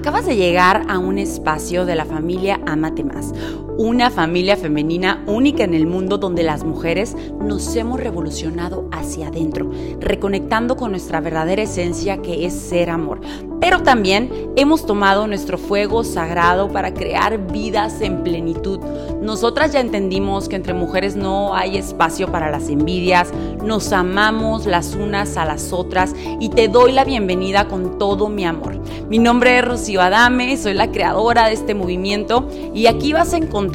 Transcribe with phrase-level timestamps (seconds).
[0.00, 3.34] Acabas de llegar a un espacio de la familia Amate Más,
[3.80, 9.70] una familia femenina única en el mundo donde las mujeres nos hemos revolucionado hacia adentro,
[10.00, 13.22] reconectando con nuestra verdadera esencia que es ser amor.
[13.58, 18.80] Pero también hemos tomado nuestro fuego sagrado para crear vidas en plenitud.
[19.22, 23.32] Nosotras ya entendimos que entre mujeres no hay espacio para las envidias,
[23.64, 28.44] nos amamos las unas a las otras y te doy la bienvenida con todo mi
[28.44, 28.78] amor.
[29.08, 33.38] Mi nombre es Rocío Adame, soy la creadora de este movimiento y aquí vas a
[33.38, 33.69] encontrar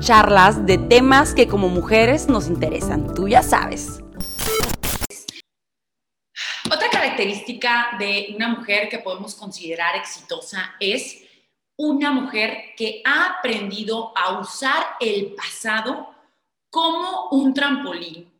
[0.00, 3.14] charlas de temas que como mujeres nos interesan.
[3.14, 4.00] Tú ya sabes.
[6.66, 11.22] Otra característica de una mujer que podemos considerar exitosa es
[11.76, 16.14] una mujer que ha aprendido a usar el pasado
[16.70, 18.30] como un trampolín,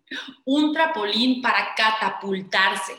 [0.45, 2.95] un trampolín para catapultarse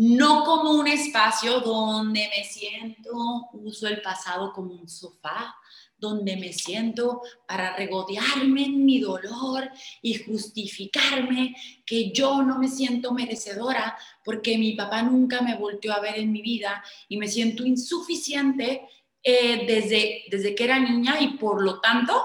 [0.00, 3.10] no como un espacio donde me siento,
[3.52, 5.56] uso el pasado como un sofá,
[5.98, 13.12] donde me siento para regodearme en mi dolor y justificarme que yo no me siento
[13.12, 17.64] merecedora porque mi papá nunca me volteó a ver en mi vida y me siento
[17.66, 18.88] insuficiente
[19.22, 22.22] eh, desde, desde que era niña y por lo tanto,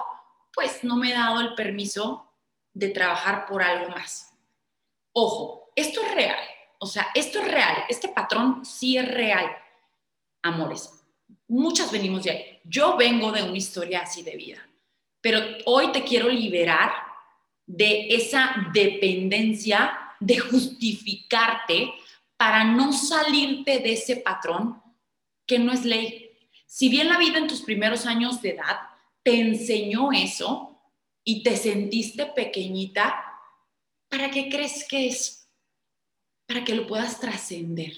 [0.53, 2.31] pues no me he dado el permiso
[2.73, 4.31] de trabajar por algo más.
[5.11, 6.39] Ojo, esto es real
[6.83, 9.45] o sea, esto es real, este patrón sí es real.
[10.41, 11.02] Amores,
[11.47, 12.59] muchas venimos de ahí.
[12.63, 14.67] Yo vengo de una historia así de vida,
[15.21, 16.91] pero hoy te quiero liberar
[17.65, 21.93] de esa dependencia de justificarte
[22.37, 24.81] para no salirte de ese patrón
[25.45, 26.31] que no es ley.
[26.65, 28.79] Si bien la vida en tus primeros años de edad
[29.21, 30.81] te enseñó eso
[31.23, 33.15] y te sentiste pequeñita,
[34.09, 35.43] ¿para qué crees que es?
[36.45, 37.93] para que lo puedas trascender,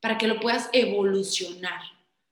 [0.00, 1.80] para que lo puedas evolucionar,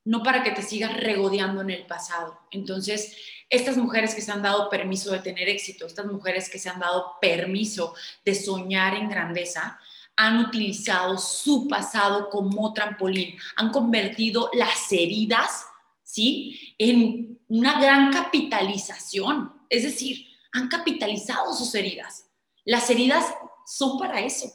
[0.04, 2.38] no para que te sigas regodeando en el pasado.
[2.50, 3.16] Entonces,
[3.48, 6.80] estas mujeres que se han dado permiso de tener éxito, estas mujeres que se han
[6.80, 7.94] dado permiso
[8.24, 9.78] de soñar en grandeza,
[10.16, 15.66] han utilizado su pasado como trampolín, han convertido las heridas,
[16.02, 16.74] ¿sí?
[16.78, 22.26] En una gran capitalización, es decir, han capitalizado sus heridas.
[22.64, 23.26] Las heridas
[23.66, 24.52] son para eso,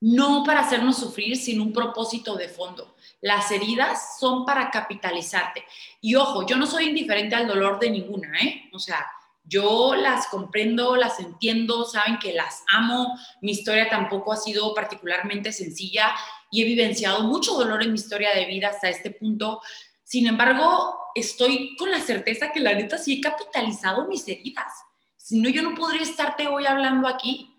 [0.00, 2.93] no para hacernos sufrir sin un propósito de fondo.
[3.24, 5.64] Las heridas son para capitalizarte.
[6.02, 8.68] Y ojo, yo no soy indiferente al dolor de ninguna, ¿eh?
[8.70, 9.06] O sea,
[9.42, 13.18] yo las comprendo, las entiendo, saben que las amo.
[13.40, 16.14] Mi historia tampoco ha sido particularmente sencilla
[16.50, 19.62] y he vivenciado mucho dolor en mi historia de vida hasta este punto.
[20.02, 24.70] Sin embargo, estoy con la certeza que la neta sí he capitalizado mis heridas.
[25.16, 27.53] Si no, yo no podría estarte hoy hablando aquí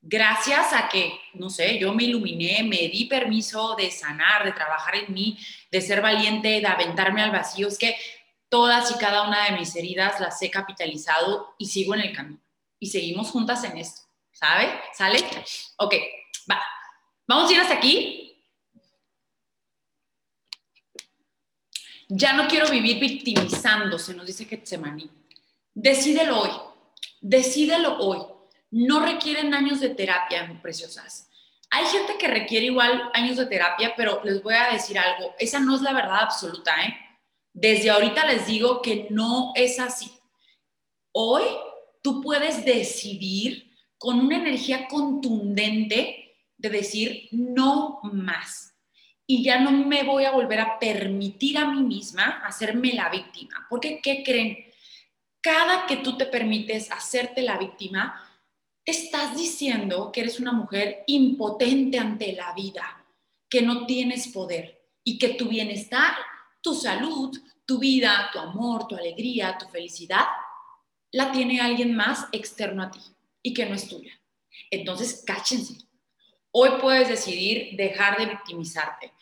[0.00, 4.96] gracias a que, no sé, yo me iluminé, me di permiso de sanar, de trabajar
[4.96, 5.38] en mí,
[5.70, 7.96] de ser valiente, de aventarme al vacío, es que
[8.48, 12.40] todas y cada una de mis heridas las he capitalizado y sigo en el camino.
[12.78, 14.70] Y seguimos juntas en esto, ¿sabe?
[14.94, 15.18] ¿Sale?
[15.78, 15.94] Ok,
[16.50, 16.62] va.
[17.26, 18.24] Vamos a ir hasta aquí.
[22.08, 25.10] Ya no quiero vivir victimizándose, nos dice Getsemani.
[25.74, 26.50] Decídelo hoy,
[27.20, 28.37] decídelo hoy
[28.70, 31.30] no requieren años de terapia, preciosas.
[31.70, 35.60] Hay gente que requiere igual años de terapia, pero les voy a decir algo, esa
[35.60, 36.96] no es la verdad absoluta, ¿eh?
[37.52, 40.10] Desde ahorita les digo que no es así.
[41.12, 41.42] Hoy
[42.02, 48.74] tú puedes decidir con una energía contundente de decir no más.
[49.26, 53.66] Y ya no me voy a volver a permitir a mí misma hacerme la víctima.
[53.68, 54.56] Porque, ¿qué creen?
[55.40, 58.24] Cada que tú te permites hacerte la víctima,
[58.90, 63.04] estás diciendo que eres una mujer impotente ante la vida,
[63.48, 66.14] que no tienes poder y que tu bienestar,
[66.62, 70.24] tu salud, tu vida, tu amor, tu alegría, tu felicidad,
[71.12, 73.00] la tiene alguien más externo a ti
[73.42, 74.12] y que no es tuya.
[74.70, 75.74] Entonces, cáchense.
[76.50, 79.12] Hoy puedes decidir dejar de victimizarte.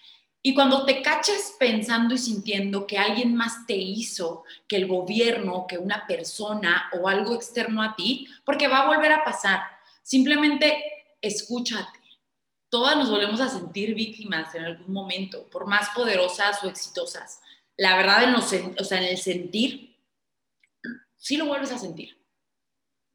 [0.47, 5.67] Y cuando te caches pensando y sintiendo que alguien más te hizo, que el gobierno,
[5.67, 9.61] que una persona o algo externo a ti, porque va a volver a pasar.
[10.05, 10.85] Simplemente
[11.21, 11.99] escúchate.
[12.69, 17.41] Todas nos volvemos a sentir víctimas en algún momento, por más poderosas o exitosas.
[17.77, 19.97] La verdad, en, en el sentir,
[21.17, 22.25] sí lo vuelves a sentir.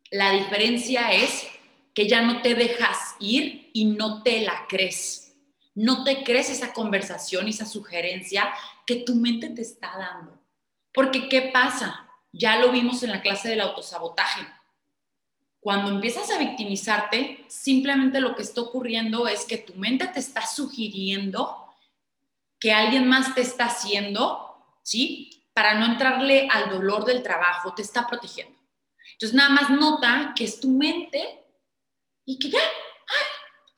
[0.10, 1.48] La diferencia es
[1.94, 5.31] que ya no te dejas ir y no te la crees
[5.76, 8.54] no te crees esa conversación y esa sugerencia
[8.86, 10.40] que tu mente te está dando.
[10.94, 12.10] Porque ¿qué pasa?
[12.32, 14.46] Ya lo vimos en la clase del autosabotaje.
[15.60, 20.46] Cuando empiezas a victimizarte, simplemente lo que está ocurriendo es que tu mente te está
[20.46, 21.68] sugiriendo
[22.60, 24.52] que alguien más te está haciendo
[24.84, 25.48] ¿sí?
[25.54, 28.58] Para no entrarle al dolor del trabajo, te está protegiendo.
[29.14, 31.44] Entonces, nada más nota que es tu mente
[32.26, 33.26] y que ya, ay,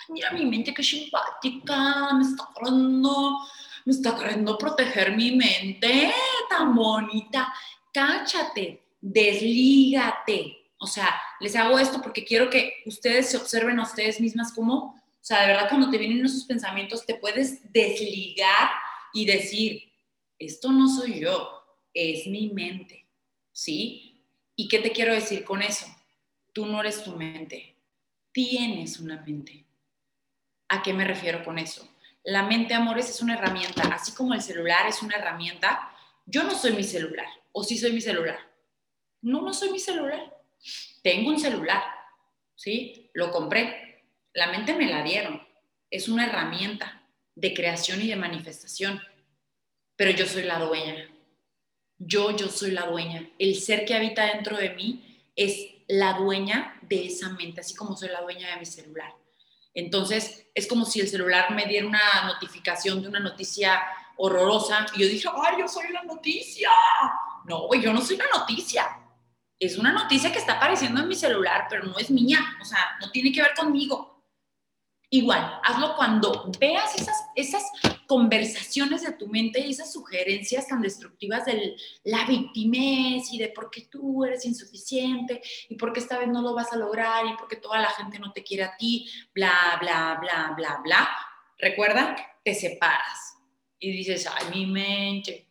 [0.09, 3.39] mira mi mente qué simpática, me está queriendo,
[3.85, 6.13] me está queriendo proteger mi mente,
[6.49, 7.53] tan bonita.
[7.93, 10.71] Cáchate, deslígate.
[10.77, 14.75] O sea, les hago esto porque quiero que ustedes se observen a ustedes mismas como,
[14.75, 18.69] o sea, de verdad cuando te vienen esos pensamientos te puedes desligar
[19.13, 19.83] y decir,
[20.37, 21.63] esto no soy yo,
[21.93, 23.07] es mi mente,
[23.51, 24.21] ¿sí?
[24.55, 25.85] ¿Y qué te quiero decir con eso?
[26.51, 27.77] Tú no eres tu mente,
[28.31, 29.62] tienes una mente.
[30.73, 31.87] ¿A qué me refiero con eso?
[32.23, 35.91] La mente, amores, es una herramienta, así como el celular es una herramienta.
[36.25, 38.39] Yo no soy mi celular, o sí soy mi celular.
[39.21, 40.35] No, no soy mi celular.
[41.01, 41.83] Tengo un celular,
[42.55, 43.09] ¿sí?
[43.13, 44.03] Lo compré.
[44.33, 45.41] La mente me la dieron.
[45.89, 47.03] Es una herramienta
[47.35, 49.01] de creación y de manifestación
[49.95, 51.09] pero yo soy la dueña.
[51.97, 53.29] Yo, yo soy la dueña.
[53.39, 57.95] El ser que habita dentro de mí es la dueña de esa mente, así como
[57.95, 59.13] soy la dueña de mi celular.
[59.73, 63.81] Entonces, es como si el celular me diera una notificación de una noticia
[64.17, 66.69] horrorosa y yo dije, ay, yo soy la noticia.
[67.45, 68.99] No, yo no soy la noticia.
[69.59, 72.39] Es una noticia que está apareciendo en mi celular, pero no es mía.
[72.61, 74.12] O sea, no tiene que ver conmigo.
[75.13, 77.61] Igual, hazlo cuando veas esas, esas
[78.07, 83.69] conversaciones de tu mente y esas sugerencias tan destructivas de la victimez y de por
[83.69, 85.39] qué tú eres insuficiente
[85.69, 87.91] y por qué esta vez no lo vas a lograr y por qué toda la
[87.91, 91.07] gente no te quiere a ti, bla, bla, bla, bla, bla.
[91.59, 93.37] Recuerda, te separas
[93.77, 95.47] y dices, ay, mi mente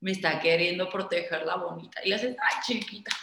[0.00, 2.04] me está queriendo proteger la bonita.
[2.04, 3.16] Y le haces, ay, chiquita,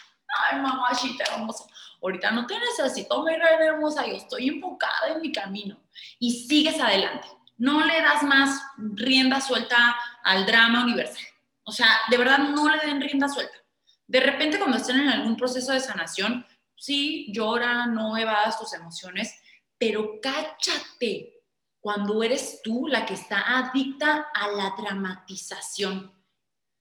[0.50, 1.68] ay, mamachita hermosa
[2.02, 5.80] ahorita no te necesito, mi reina hermosa, yo estoy enfocada en mi camino.
[6.20, 7.28] Y sigues adelante.
[7.58, 11.24] No le das más rienda suelta al drama universal.
[11.64, 13.58] O sea, de verdad no le den rienda suelta.
[14.06, 16.46] De repente cuando estén en algún proceso de sanación,
[16.76, 19.34] sí, llora, no evadas tus emociones,
[19.78, 21.34] pero cáchate
[21.80, 26.14] cuando eres tú la que está adicta a la dramatización.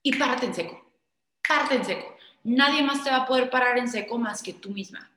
[0.02, 0.92] Y párate en seco,
[1.46, 2.15] párate en seco
[2.46, 5.10] nadie más te va a poder parar en seco más que tú misma.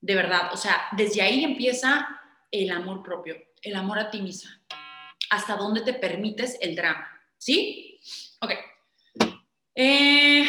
[0.00, 4.62] De verdad, o sea, desde ahí empieza el amor propio, el amor a ti misma.
[5.30, 8.00] Hasta dónde te permites el drama, ¿sí?
[8.40, 8.52] Ok.
[9.74, 10.46] Eh,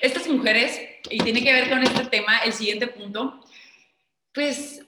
[0.00, 3.44] estas mujeres, y tiene que ver con este tema, el siguiente punto,
[4.34, 4.84] pues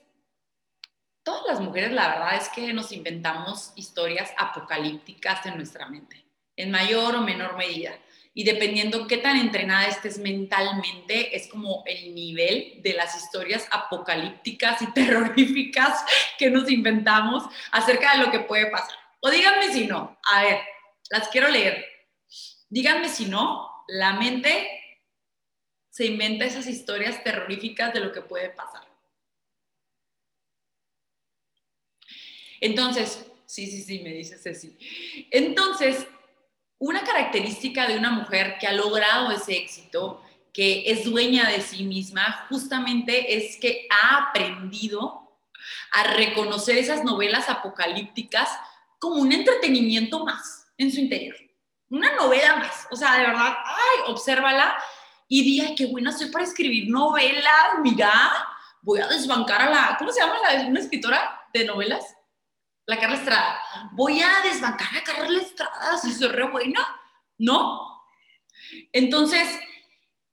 [1.23, 6.30] todas las mujeres, la verdad es que nos inventamos historias apocalípticas en nuestra mente
[6.61, 7.99] en mayor o menor medida.
[8.33, 14.81] Y dependiendo qué tan entrenada estés mentalmente, es como el nivel de las historias apocalípticas
[14.83, 16.05] y terroríficas
[16.39, 18.97] que nos inventamos acerca de lo que puede pasar.
[19.21, 20.19] O díganme si no.
[20.33, 20.61] A ver,
[21.11, 21.85] las quiero leer.
[22.69, 24.69] Díganme si no, la mente
[25.91, 28.89] se inventa esas historias terroríficas de lo que puede pasar.
[32.61, 34.77] Entonces, sí, sí, sí, me dice Ceci.
[35.31, 36.07] Entonces,
[36.81, 41.85] una característica de una mujer que ha logrado ese éxito, que es dueña de sí
[41.85, 45.39] misma, justamente es que ha aprendido
[45.93, 48.49] a reconocer esas novelas apocalípticas
[48.99, 51.37] como un entretenimiento más en su interior.
[51.91, 52.89] Una novela más.
[52.91, 54.75] O sea, de verdad, ay, obsérvala
[55.29, 58.13] y diga, qué buena soy para escribir novelas, mira,
[58.81, 62.05] voy a desbancar a la, ¿cómo se llama la una escritora de novelas?
[62.91, 63.60] la Carla Estrada.
[63.93, 66.87] Voy a desbancar a Carla Estrada si soy re buena.
[67.39, 68.03] No.
[68.93, 69.49] Entonces,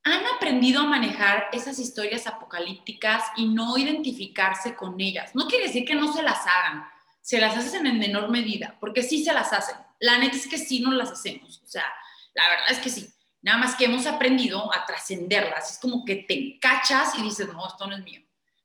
[0.03, 5.35] han aprendido a manejar esas historias apocalípticas y no identificarse con ellas.
[5.35, 6.87] No quiere decir que no se las hagan,
[7.21, 9.75] se las hacen en menor medida, porque sí se las hacen.
[9.99, 11.61] La neta es que sí no las hacemos.
[11.63, 11.85] O sea,
[12.33, 13.13] la verdad es que sí.
[13.41, 15.71] Nada más que hemos aprendido a trascenderlas.
[15.73, 18.21] Es como que te cachas y dices, no, esto no es mío.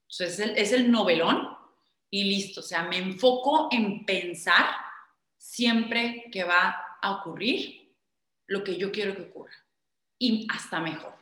[0.08, 1.56] Entonces, es el novelón
[2.12, 2.60] y listo.
[2.60, 4.66] O sea, me enfoco en pensar
[5.36, 7.96] siempre que va a ocurrir
[8.46, 9.54] lo que yo quiero que ocurra
[10.18, 11.16] y hasta mejor.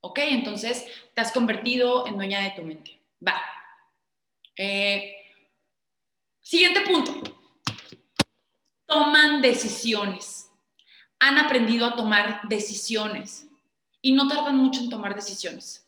[0.00, 0.18] ¿Ok?
[0.22, 0.84] Entonces,
[1.14, 2.98] te has convertido en dueña de tu mente.
[3.24, 3.40] Va.
[4.56, 5.14] Eh,
[6.40, 7.38] siguiente punto.
[8.86, 10.50] Toman decisiones.
[11.20, 13.46] Han aprendido a tomar decisiones
[14.00, 15.86] y no tardan mucho en tomar decisiones.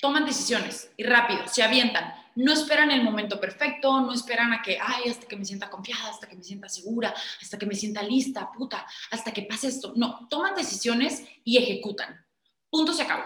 [0.00, 4.78] Toman decisiones y rápido, se avientan no esperan el momento perfecto, no esperan a que,
[4.80, 8.02] ay, hasta que me sienta confiada, hasta que me sienta segura, hasta que me sienta
[8.02, 9.92] lista, puta, hasta que pase esto.
[9.96, 12.24] No, toman decisiones y ejecutan.
[12.70, 13.24] Punto se acabó.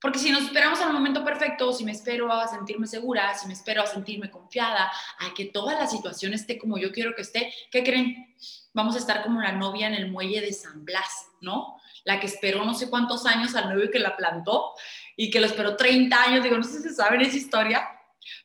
[0.00, 3.52] Porque si nos esperamos al momento perfecto, si me espero a sentirme segura, si me
[3.52, 7.52] espero a sentirme confiada, a que toda la situación esté como yo quiero que esté,
[7.72, 8.36] ¿qué creen?
[8.72, 11.78] Vamos a estar como la novia en el muelle de San Blas, ¿no?
[12.04, 14.72] La que esperó no sé cuántos años al novio que la plantó
[15.16, 17.97] y que lo esperó 30 años, digo, no sé si saben esa historia,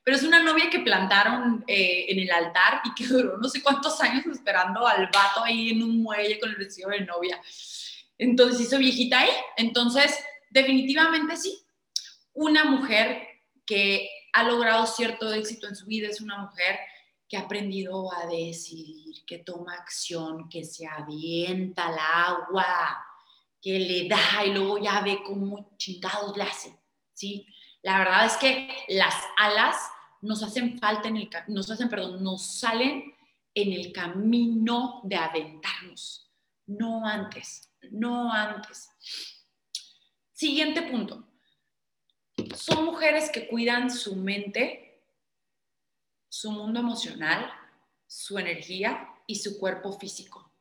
[0.04, 3.62] pero es una novia que plantaron eh, en el altar y que duró no sé
[3.62, 7.42] cuántos años esperando al vato ahí en un muelle con el vestido de novia.
[8.18, 9.32] Entonces hizo viejita ahí.
[9.58, 10.18] Entonces,
[10.50, 11.60] definitivamente sí.
[12.34, 13.28] Una mujer
[13.66, 16.80] que ha logrado cierto éxito en su vida es una mujer
[17.28, 23.06] que ha aprendido a decidir, que toma acción, que se avienta al agua,
[23.62, 26.78] que le da y luego ya ve cómo chingados le hace,
[27.14, 27.48] ¿sí?
[27.84, 29.76] La verdad es que las alas
[30.22, 33.14] nos hacen falta en el, nos hacen, perdón, nos salen
[33.54, 36.32] en el camino de aventarnos,
[36.66, 38.90] no antes, no antes.
[40.32, 41.28] Siguiente punto.
[42.56, 45.04] Son mujeres que cuidan su mente,
[46.30, 47.52] su mundo emocional,
[48.08, 50.52] su energía y su cuerpo físico.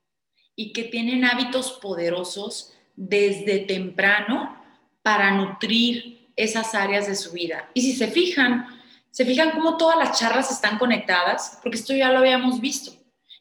[0.57, 4.61] Y que tienen hábitos poderosos desde temprano
[5.03, 7.71] para nutrir esas áreas de su vida.
[7.75, 8.67] Y si se fijan,
[9.11, 12.93] se fijan cómo todas las charlas están conectadas, porque esto ya lo habíamos visto.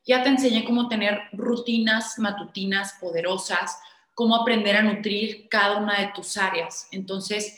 [0.06, 3.78] Ya te enseñé cómo tener rutinas matutinas poderosas,
[4.14, 6.88] cómo aprender a nutrir cada una de tus áreas.
[6.92, 7.58] Entonces,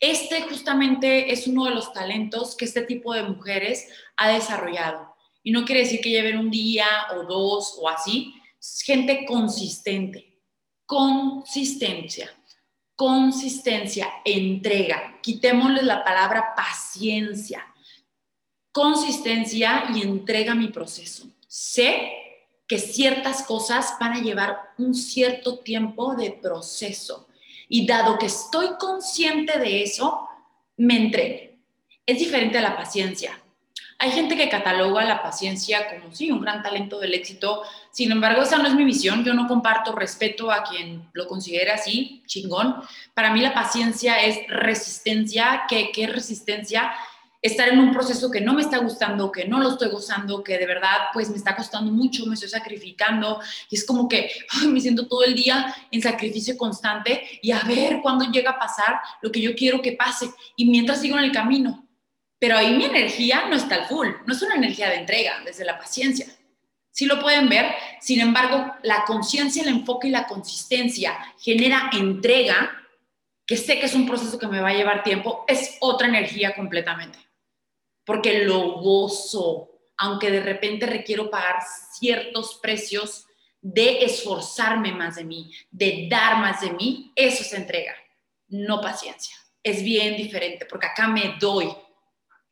[0.00, 5.14] este justamente es uno de los talentos que este tipo de mujeres ha desarrollado.
[5.42, 10.40] Y no quiere decir que lleven un día o dos o así, es gente consistente,
[10.86, 12.30] consistencia
[12.96, 15.18] consistencia, entrega.
[15.22, 17.64] Quitémosle la palabra paciencia.
[18.72, 21.26] Consistencia y entrega mi proceso.
[21.46, 22.12] Sé
[22.66, 27.28] que ciertas cosas van a llevar un cierto tiempo de proceso.
[27.68, 30.28] Y dado que estoy consciente de eso,
[30.76, 31.54] me entrego.
[32.06, 33.40] Es diferente a la paciencia.
[33.98, 37.62] Hay gente que cataloga la paciencia como, sí, un gran talento del éxito.
[37.90, 39.24] Sin embargo, esa no es mi visión.
[39.24, 42.76] Yo no comparto respeto a quien lo considere así, chingón.
[43.14, 45.62] Para mí la paciencia es resistencia.
[45.68, 46.92] ¿Qué, qué resistencia?
[47.40, 50.58] Estar en un proceso que no me está gustando, que no lo estoy gozando, que
[50.58, 54.30] de verdad pues me está costando mucho, me estoy sacrificando y es como que
[54.66, 58.98] me siento todo el día en sacrificio constante y a ver cuándo llega a pasar
[59.20, 61.83] lo que yo quiero que pase y mientras sigo en el camino
[62.44, 65.64] pero ahí mi energía no está al full, no es una energía de entrega, desde
[65.64, 66.26] la paciencia.
[66.90, 72.70] Sí lo pueden ver, sin embargo, la conciencia, el enfoque y la consistencia genera entrega,
[73.46, 76.54] que sé que es un proceso que me va a llevar tiempo, es otra energía
[76.54, 77.18] completamente.
[78.04, 81.60] Porque lo gozo, aunque de repente requiero pagar
[81.98, 83.24] ciertos precios
[83.62, 87.94] de esforzarme más de mí, de dar más de mí, eso es entrega,
[88.48, 89.34] no paciencia.
[89.62, 91.74] Es bien diferente, porque acá me doy,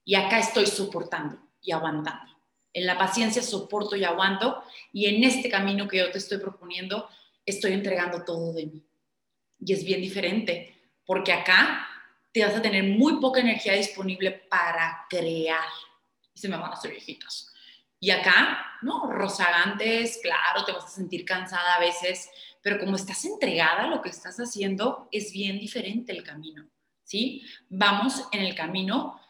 [0.04, 2.32] y acá estoy soportando y aguantando.
[2.72, 7.08] En la paciencia soporto y aguanto y en este camino que yo te estoy proponiendo
[7.44, 8.86] estoy entregando todo de mí.
[9.60, 11.86] Y es bien diferente porque acá
[12.32, 15.68] te vas a tener muy poca energía disponible para crear.
[16.34, 17.52] Y se me van a hacer viejitos.
[18.00, 19.06] Y acá, ¿no?
[19.06, 22.28] Rozagantes, claro, te vas a sentir cansada a veces,
[22.60, 26.66] pero como estás entregada a lo que estás haciendo, es bien diferente el camino,
[27.04, 27.44] ¿sí?
[27.68, 29.20] Vamos en el camino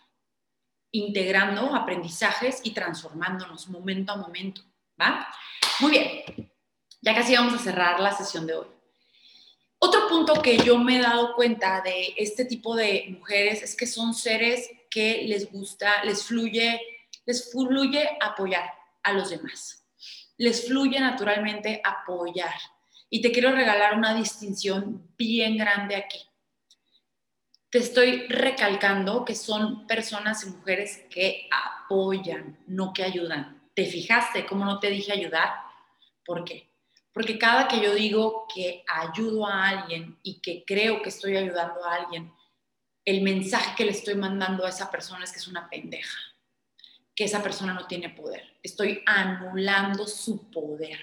[0.92, 4.62] integrando aprendizajes y transformándonos momento a momento,
[5.00, 5.26] ¿va?
[5.80, 6.52] Muy bien,
[7.00, 8.66] ya casi vamos a cerrar la sesión de hoy.
[9.78, 13.86] Otro punto que yo me he dado cuenta de este tipo de mujeres es que
[13.86, 16.80] son seres que les gusta, les fluye,
[17.26, 18.70] les fluye apoyar
[19.02, 19.84] a los demás.
[20.36, 22.54] Les fluye naturalmente apoyar.
[23.10, 26.31] Y te quiero regalar una distinción bien grande aquí
[27.72, 33.62] te estoy recalcando que son personas y mujeres que apoyan, no que ayudan.
[33.72, 35.54] ¿Te fijaste cómo no te dije ayudar?
[36.22, 36.68] ¿Por qué?
[37.14, 41.82] Porque cada que yo digo que ayudo a alguien y que creo que estoy ayudando
[41.82, 42.30] a alguien,
[43.06, 46.18] el mensaje que le estoy mandando a esa persona es que es una pendeja,
[47.14, 48.58] que esa persona no tiene poder.
[48.62, 51.00] Estoy anulando su poder.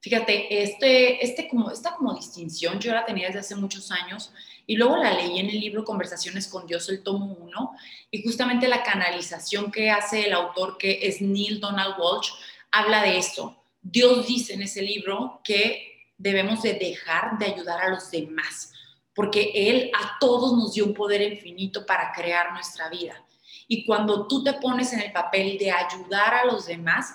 [0.00, 4.34] Fíjate, este, este como, esta como distinción yo la tenía desde hace muchos años
[4.68, 7.72] y luego la leí en el libro Conversaciones con Dios, el tomo 1,
[8.10, 12.28] y justamente la canalización que hace el autor, que es Neil Donald Walsh,
[12.70, 13.56] habla de esto.
[13.80, 18.74] Dios dice en ese libro que debemos de dejar de ayudar a los demás,
[19.14, 23.24] porque Él a todos nos dio un poder infinito para crear nuestra vida.
[23.68, 27.14] Y cuando tú te pones en el papel de ayudar a los demás,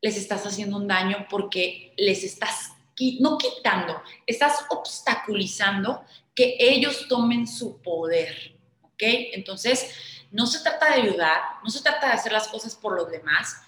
[0.00, 2.72] les estás haciendo un daño porque les estás
[3.20, 9.02] no quitando, estás obstaculizando que ellos tomen su poder, ¿ok?
[9.32, 9.94] Entonces,
[10.30, 13.62] no se trata de ayudar, no se trata de hacer las cosas por los demás,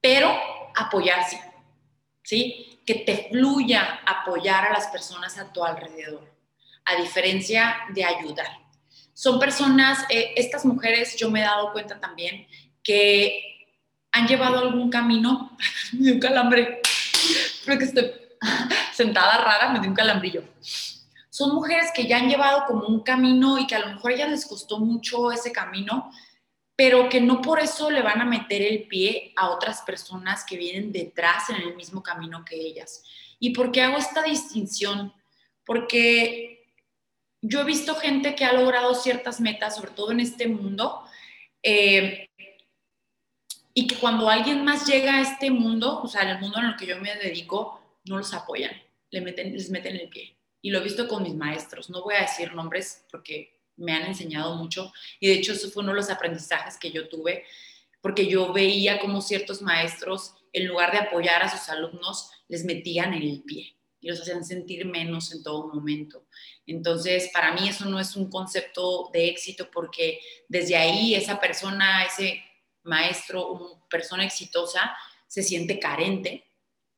[0.00, 0.30] pero
[0.76, 1.40] apoyarse,
[2.22, 2.80] ¿sí?
[2.86, 6.30] Que te fluya apoyar a las personas a tu alrededor,
[6.84, 8.58] a diferencia de ayudar.
[9.14, 12.46] Son personas, eh, estas mujeres, yo me he dado cuenta también
[12.82, 13.68] que
[14.10, 15.56] han llevado algún camino,
[15.92, 16.82] me dio un calambre,
[17.64, 18.12] creo que estoy
[18.92, 20.44] sentada rara, me dio un calambrillo.
[21.32, 24.14] Son mujeres que ya han llevado como un camino y que a lo mejor a
[24.14, 26.12] ellas les costó mucho ese camino,
[26.76, 30.58] pero que no por eso le van a meter el pie a otras personas que
[30.58, 33.02] vienen detrás en el mismo camino que ellas.
[33.38, 35.14] ¿Y por qué hago esta distinción?
[35.64, 36.70] Porque
[37.40, 41.02] yo he visto gente que ha logrado ciertas metas, sobre todo en este mundo,
[41.62, 42.28] eh,
[43.72, 46.66] y que cuando alguien más llega a este mundo, o sea, en el mundo en
[46.66, 48.72] el que yo me dedico, no los apoyan,
[49.08, 50.36] le meten, les meten el pie.
[50.62, 51.90] Y lo he visto con mis maestros.
[51.90, 54.92] No voy a decir nombres porque me han enseñado mucho.
[55.20, 57.44] Y de hecho, eso fue uno de los aprendizajes que yo tuve,
[58.00, 63.14] porque yo veía como ciertos maestros, en lugar de apoyar a sus alumnos, les metían
[63.14, 66.26] el pie y los hacían sentir menos en todo momento.
[66.66, 72.04] Entonces, para mí eso no es un concepto de éxito porque desde ahí esa persona,
[72.04, 72.42] ese
[72.82, 74.94] maestro o persona exitosa
[75.28, 76.51] se siente carente,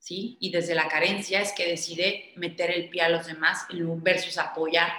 [0.04, 0.36] ¿sí?
[0.38, 3.64] Y desde la carencia es que decide meter el pie a los demás
[4.02, 4.92] versus apoyar,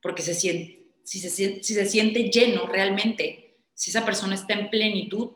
[0.00, 4.70] porque se siente, si, se, si se siente lleno realmente, si esa persona está en
[4.70, 5.32] plenitud,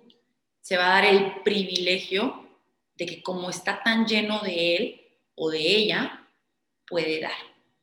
[0.62, 2.48] se va a dar el privilegio
[2.94, 5.02] de que como está tan lleno de él
[5.34, 6.26] o de ella,
[6.88, 7.32] puede dar,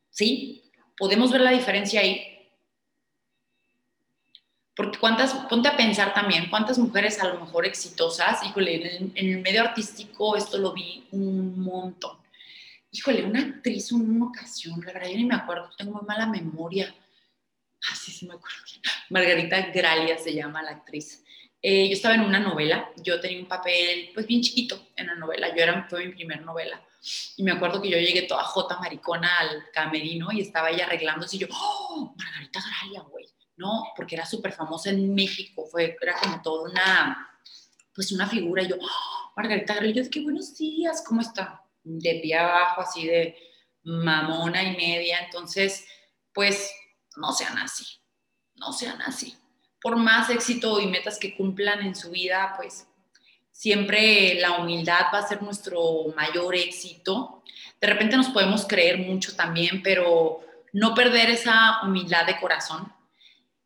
[0.10, 0.72] ¿sí?
[0.98, 2.31] Podemos ver la diferencia ahí
[4.76, 9.42] porque cuántas, ponte a pensar también, cuántas mujeres a lo mejor exitosas, híjole, en el,
[9.42, 12.18] medio artístico esto lo vi un montón.
[12.92, 16.26] Híjole, una actriz en una ocasión, la verdad yo ni me acuerdo, tengo muy mala
[16.26, 16.94] memoria.
[17.90, 18.58] Ah, sí, sí me acuerdo.
[19.10, 21.24] Margarita Gralia se llama la actriz.
[21.62, 25.16] Eh, yo estaba en una novela, yo tenía un papel pues bien chiquito en la
[25.16, 26.82] novela, yo era, fue mi primer novela.
[27.38, 31.36] Y me acuerdo que yo llegué toda jota maricona al camerino y estaba ella arreglándose
[31.36, 32.14] y yo, ¡oh!
[32.18, 33.21] Margarita Gralia, güey
[33.62, 33.84] ¿no?
[33.96, 37.30] Porque era súper famosa en México, fue, era como toda una,
[37.94, 38.64] pues una figura.
[38.64, 41.64] Y yo, ¡Oh, Margarita Garello, yo qué buenos días, ¿cómo está?
[41.84, 43.38] De pie abajo, así de
[43.84, 45.20] mamona y media.
[45.24, 45.86] Entonces,
[46.34, 46.74] pues
[47.16, 47.86] no sean así,
[48.56, 49.38] no sean así.
[49.80, 52.88] Por más éxito y metas que cumplan en su vida, pues
[53.52, 57.44] siempre la humildad va a ser nuestro mayor éxito.
[57.80, 60.42] De repente nos podemos creer mucho también, pero
[60.74, 62.92] no perder esa humildad de corazón,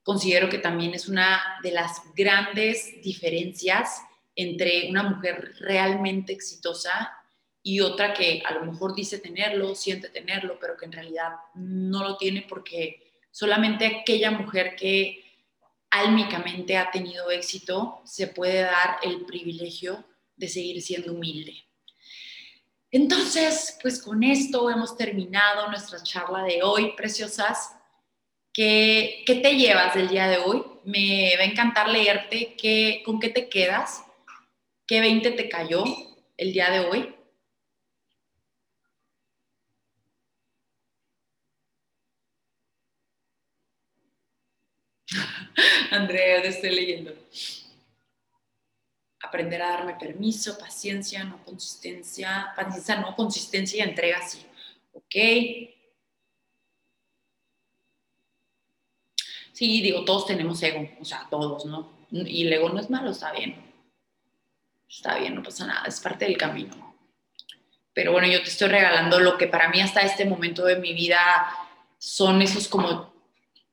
[0.05, 4.01] considero que también es una de las grandes diferencias
[4.35, 7.11] entre una mujer realmente exitosa
[7.63, 12.03] y otra que a lo mejor dice tenerlo, siente tenerlo, pero que en realidad no
[12.03, 15.23] lo tiene porque solamente aquella mujer que
[15.89, 21.55] álmicamente ha tenido éxito se puede dar el privilegio de seguir siendo humilde.
[22.91, 27.71] Entonces, pues con esto hemos terminado nuestra charla de hoy, preciosas.
[28.55, 30.63] ¿Qué, te llevas del día de hoy?
[30.85, 34.05] Me va a encantar leerte qué, con qué te quedas,
[34.87, 35.83] qué 20 te cayó
[36.37, 37.13] el día de hoy.
[45.91, 47.13] Andrea, te estoy leyendo.
[49.19, 54.45] Aprender a darme permiso, paciencia, no consistencia, paciencia, no consistencia y entrega, sí.
[54.93, 55.74] Ok.
[59.55, 61.89] Sí, digo, todos tenemos ego, o sea, todos, ¿no?
[62.11, 63.55] Y el ego no es malo, está bien.
[64.89, 66.93] Está bien, no pasa nada, es parte del camino.
[67.93, 70.93] Pero bueno, yo te estoy regalando lo que para mí hasta este momento de mi
[70.93, 71.47] vida
[71.97, 73.13] son esos como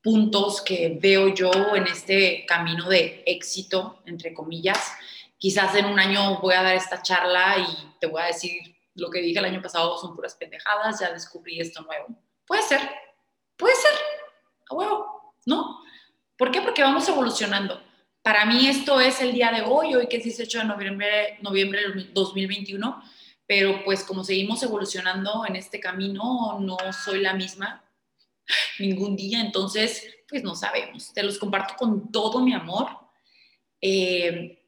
[0.00, 4.92] puntos que veo yo en este camino de éxito, entre comillas.
[5.36, 9.10] Quizás en un año voy a dar esta charla y te voy a decir lo
[9.10, 12.06] que dije el año pasado son puras pendejadas, ya descubrí esto nuevo.
[12.46, 12.88] Puede ser,
[13.56, 13.92] puede ser,
[14.70, 15.21] a huevo.
[15.46, 15.82] ¿No?
[16.36, 16.60] ¿Por qué?
[16.60, 17.82] Porque vamos evolucionando.
[18.22, 21.80] Para mí esto es el día de hoy, hoy que es 18 de noviembre, noviembre
[21.80, 23.02] del 2021,
[23.46, 27.84] pero pues como seguimos evolucionando en este camino, no soy la misma
[28.78, 31.12] ningún día, entonces pues no sabemos.
[31.12, 32.88] Te los comparto con todo mi amor.
[33.80, 34.62] Eh,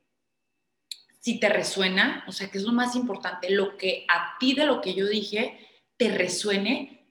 [1.21, 4.67] si te resuena, o sea, que es lo más importante, lo que a ti de
[4.67, 5.59] lo que yo dije
[5.97, 7.07] te resuene,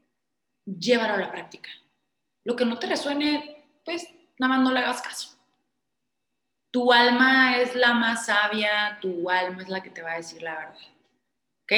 [0.65, 1.69] llévalo a la práctica.
[2.43, 5.29] Lo que no te resuene, pues nada más no le hagas caso.
[6.71, 10.41] Tu alma es la más sabia, tu alma es la que te va a decir
[10.41, 10.77] la verdad.
[11.63, 11.71] ¿Ok?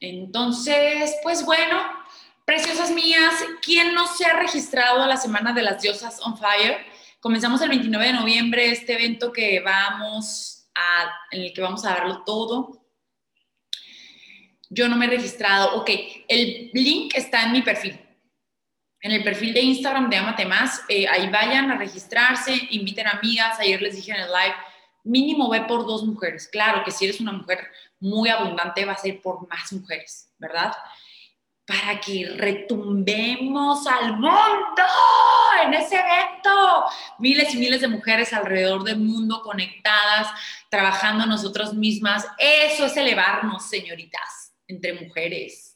[0.00, 1.80] Entonces, pues bueno,
[2.44, 6.78] preciosas mías, ¿quién no se ha registrado a la Semana de las Diosas on Fire?
[7.20, 11.90] Comenzamos el 29 de noviembre este evento que vamos a, en el que vamos a
[11.90, 12.84] darlo todo.
[14.68, 15.76] Yo no me he registrado.
[15.76, 15.90] Ok,
[16.28, 17.98] el link está en mi perfil.
[19.02, 20.80] En el perfil de Instagram de Amate Más.
[20.88, 23.58] Eh, ahí vayan a registrarse, inviten amigas.
[23.58, 24.54] Ayer les dije en el live,
[25.02, 26.46] mínimo ve por dos mujeres.
[26.46, 27.66] Claro que si eres una mujer
[27.98, 30.72] muy abundante, va a ser por más mujeres, ¿verdad?
[31.66, 34.82] Para que retumbemos al mundo
[35.64, 36.84] en ese evento.
[37.18, 40.28] Miles y miles de mujeres alrededor del mundo conectadas,
[40.70, 42.24] trabajando nosotras mismas.
[42.38, 45.71] Eso es elevarnos, señoritas, entre mujeres.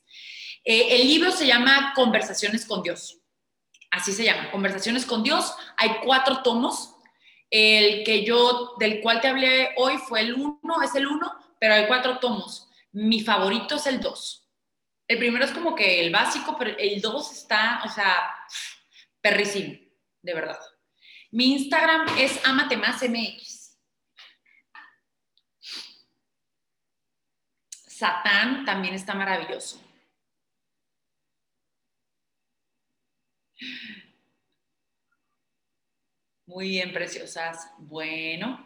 [0.66, 3.18] Eh, el libro se llama Conversaciones con Dios.
[3.90, 5.54] Así se llama, Conversaciones con Dios.
[5.78, 6.92] Hay cuatro tomos.
[7.48, 11.74] El que yo, del cual te hablé hoy fue el uno, es el uno pero
[11.74, 12.68] hay cuatro tomos.
[12.92, 14.48] Mi favorito es el 2.
[15.08, 18.34] El primero es como que el básico, pero el 2 está, o sea,
[19.20, 19.78] perrísimo,
[20.22, 20.58] de verdad.
[21.30, 23.78] Mi Instagram es amatemasmx.
[27.70, 29.80] Satán también está maravilloso.
[36.46, 37.70] Muy bien, preciosas.
[37.78, 38.64] Bueno,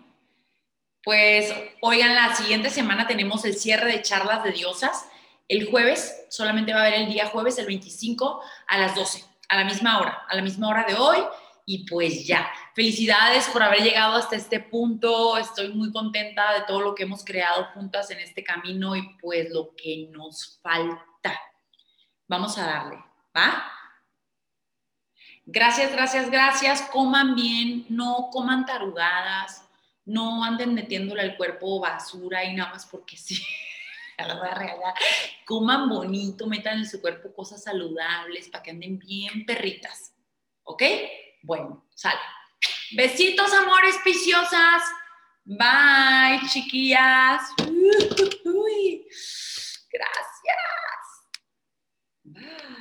[1.02, 5.08] pues, oigan, la siguiente semana tenemos el cierre de charlas de diosas.
[5.48, 9.56] El jueves, solamente va a haber el día jueves, el 25, a las 12, a
[9.56, 11.18] la misma hora, a la misma hora de hoy.
[11.64, 15.38] Y pues ya, felicidades por haber llegado hasta este punto.
[15.38, 19.50] Estoy muy contenta de todo lo que hemos creado juntas en este camino y pues
[19.50, 21.40] lo que nos falta.
[22.28, 22.98] Vamos a darle,
[23.36, 23.79] ¿va?
[25.52, 26.82] Gracias, gracias, gracias.
[26.82, 29.70] Coman bien, no coman tarugadas
[30.10, 33.40] no anden metiéndole al cuerpo basura y nada más porque sí.
[34.18, 34.94] la voy a.
[35.46, 40.12] Coman bonito, metan en su cuerpo cosas saludables para que anden bien perritas.
[40.64, 40.82] ¿Ok?
[41.42, 42.20] Bueno, sale.
[42.92, 44.82] Besitos, amores piciosas.
[45.44, 47.42] Bye, chiquillas.
[49.92, 50.60] Gracias.
[52.24, 52.79] Bye.